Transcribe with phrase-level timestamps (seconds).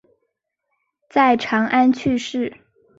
[1.11, 2.57] 在长安去世。